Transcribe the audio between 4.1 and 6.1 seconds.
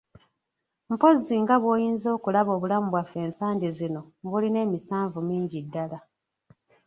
bulina emisanvu mingi ddala.